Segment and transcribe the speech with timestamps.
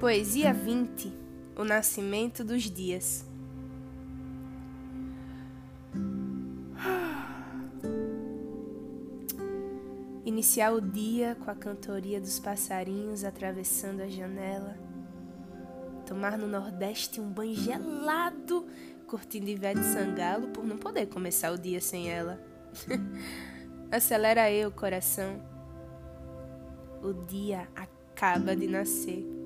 [0.00, 1.12] Poesia 20
[1.54, 3.28] O Nascimento dos Dias.
[10.24, 14.74] Iniciar o dia com a cantoria dos passarinhos atravessando a janela.
[16.06, 18.66] Tomar no Nordeste um banho gelado,
[19.06, 22.42] curtindo Ivete Sangalo por não poder começar o dia sem ela.
[23.92, 25.42] Acelera o coração.
[27.02, 29.39] O dia acaba de nascer.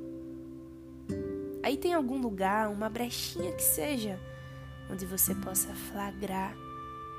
[1.64, 4.20] Aí tem algum lugar, uma brechinha que seja,
[4.90, 6.54] onde você possa flagrar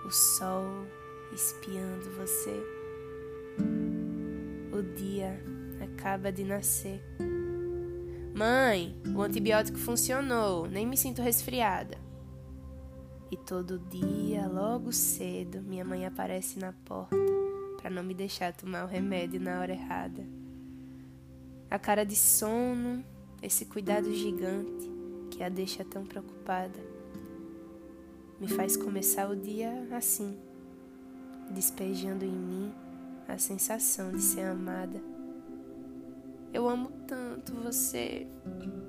[0.05, 0.85] o sol
[1.33, 2.63] espiando você.
[4.71, 5.43] O dia
[5.83, 7.01] acaba de nascer.
[8.35, 11.97] Mãe, o antibiótico funcionou, nem me sinto resfriada.
[13.31, 17.17] E todo dia, logo cedo, minha mãe aparece na porta
[17.81, 20.23] para não me deixar tomar o remédio na hora errada.
[21.67, 23.03] A cara de sono,
[23.45, 24.89] esse cuidado gigante
[25.29, 26.79] que a deixa tão preocupada,
[28.39, 30.35] me faz começar o dia assim,
[31.51, 32.73] despejando em mim
[33.27, 34.99] a sensação de ser amada.
[36.51, 38.25] Eu amo tanto você.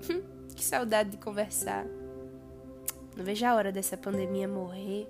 [0.57, 1.85] que saudade de conversar.
[3.15, 5.07] Não vejo a hora dessa pandemia morrer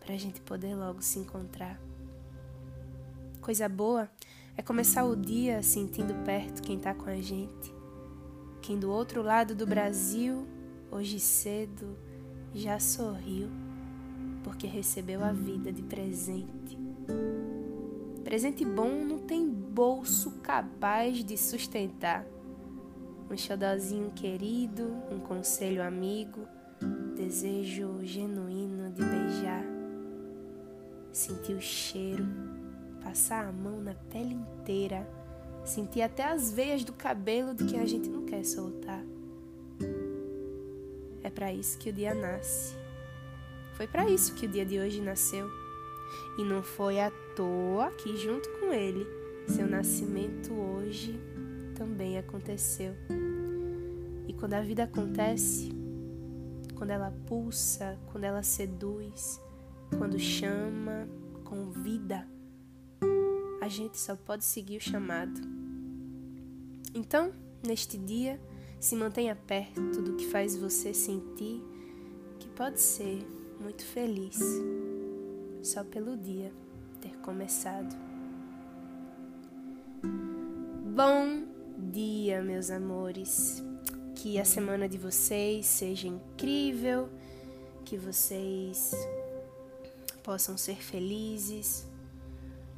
[0.00, 1.80] para a gente poder logo se encontrar.
[3.40, 4.10] Coisa boa
[4.54, 7.81] é começar o dia sentindo perto quem está com a gente.
[8.62, 10.46] Quem do outro lado do Brasil,
[10.88, 11.98] hoje cedo,
[12.54, 13.48] já sorriu
[14.44, 16.78] porque recebeu a vida de presente.
[18.22, 22.24] Presente bom não tem bolso capaz de sustentar.
[23.28, 26.46] Um xodozinho querido, um conselho amigo
[27.16, 29.64] desejo genuíno de beijar,
[31.12, 32.26] sentir o cheiro,
[33.02, 35.08] passar a mão na pele inteira,
[35.64, 39.02] sentir até as veias do cabelo de quem a gente não quer soltar.
[41.22, 42.74] É para isso que o dia nasce.
[43.74, 45.48] Foi para isso que o dia de hoje nasceu.
[46.38, 49.06] E não foi à toa que, junto com ele,
[49.48, 51.18] seu nascimento hoje
[51.74, 52.94] também aconteceu.
[54.26, 55.70] E quando a vida acontece,
[56.76, 59.40] quando ela pulsa, quando ela seduz,
[59.96, 61.08] quando chama,
[61.44, 62.26] convida,
[63.62, 65.40] a gente só pode seguir o chamado.
[66.92, 67.32] Então,
[67.64, 68.40] neste dia,
[68.80, 71.62] se mantenha perto do que faz você sentir
[72.40, 73.24] que pode ser
[73.60, 74.36] muito feliz
[75.62, 76.52] só pelo dia
[77.00, 77.96] ter começado.
[80.92, 81.44] Bom
[81.78, 83.62] dia, meus amores
[84.16, 87.08] que a semana de vocês seja incrível,
[87.84, 88.90] que vocês
[90.24, 91.91] possam ser felizes,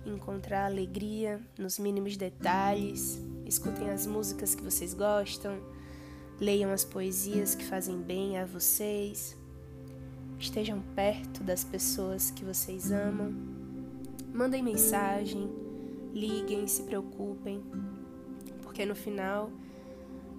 [0.07, 5.59] encontrar alegria nos mínimos detalhes, escutem as músicas que vocês gostam,
[6.41, 9.37] leiam as poesias que fazem bem a vocês,
[10.39, 13.33] estejam perto das pessoas que vocês amam,
[14.33, 15.51] mandem mensagem,
[16.13, 17.63] liguem, se preocupem,
[18.63, 19.51] porque no final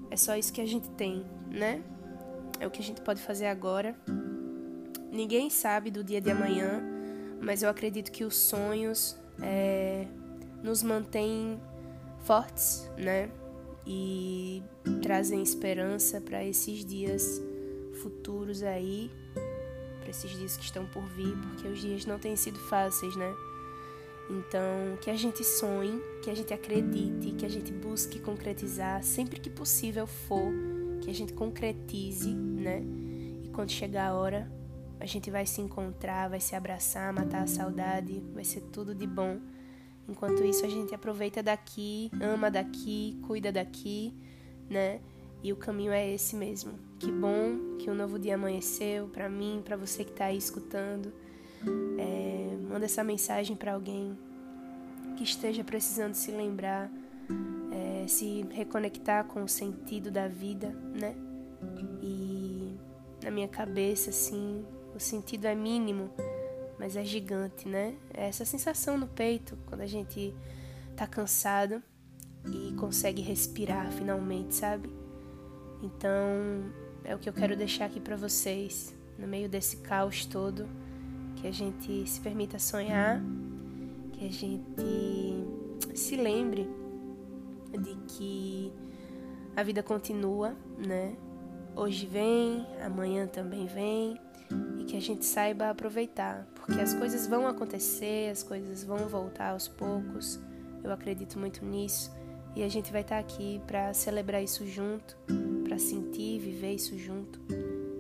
[0.10, 1.82] é só isso que a gente tem, né?
[2.60, 3.96] É o que a gente pode fazer agora.
[5.12, 6.82] Ninguém sabe do dia de amanhã,
[7.42, 10.08] mas eu acredito que os sonhos é,
[10.64, 11.60] nos mantêm
[12.20, 13.30] fortes, né?
[13.86, 14.64] E
[15.02, 17.42] trazem esperança para esses dias
[18.02, 19.12] futuros aí,
[20.00, 23.34] para esses dias que estão por vir, porque os dias não têm sido fáceis, né?
[24.30, 29.40] Então, que a gente sonhe, que a gente acredite, que a gente busque concretizar sempre
[29.40, 30.52] que possível for,
[31.02, 32.82] que a gente concretize, né?
[33.44, 34.52] E quando chegar a hora,
[35.00, 39.06] a gente vai se encontrar, vai se abraçar, matar a saudade, vai ser tudo de
[39.06, 39.40] bom.
[40.08, 44.14] Enquanto isso, a gente aproveita daqui, ama daqui, cuida daqui,
[44.70, 45.00] né?
[45.44, 46.74] E o caminho é esse mesmo.
[47.00, 51.12] Que bom que um novo dia amanheceu para mim, para você que está aí escutando.
[51.98, 54.18] É, manda essa mensagem para alguém
[55.18, 56.92] que esteja precisando se lembrar,
[57.72, 60.70] é, se reconectar com o sentido da vida,
[61.00, 61.16] né?
[62.02, 62.76] E
[63.24, 64.64] na minha cabeça, assim,
[64.96, 66.10] o sentido é mínimo,
[66.80, 67.96] mas é gigante, né?
[68.14, 70.34] É essa sensação no peito quando a gente
[70.96, 71.84] tá cansado
[72.52, 74.90] e consegue respirar finalmente, sabe?
[75.84, 76.72] Então,
[77.04, 80.68] é o que eu quero deixar aqui para vocês, no meio desse caos todo
[81.36, 83.22] que a gente se permita sonhar,
[84.14, 85.44] que a gente
[85.94, 86.68] se lembre
[87.72, 88.74] de que
[89.56, 91.16] a vida continua, né?
[91.76, 94.18] Hoje vem, amanhã também vem,
[94.86, 99.68] que a gente saiba aproveitar, porque as coisas vão acontecer, as coisas vão voltar aos
[99.68, 100.40] poucos.
[100.84, 102.12] Eu acredito muito nisso,
[102.56, 105.18] e a gente vai estar aqui para celebrar isso junto,
[105.64, 107.40] para sentir, viver isso junto.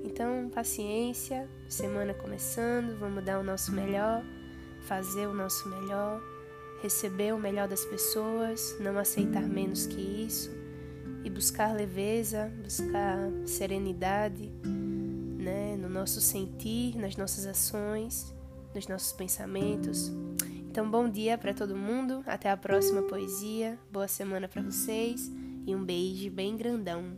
[0.03, 4.23] Então, paciência, semana começando, vamos dar o nosso melhor,
[4.87, 6.21] fazer o nosso melhor,
[6.81, 10.49] receber o melhor das pessoas, não aceitar menos que isso
[11.25, 14.51] e buscar leveza, buscar serenidade,
[15.45, 18.33] né, no nosso sentir, nas nossas ações,
[18.73, 20.11] nos nossos pensamentos.
[20.67, 25.31] Então, bom dia para todo mundo, até a próxima poesia, boa semana para vocês
[25.67, 27.17] e um beijo bem grandão.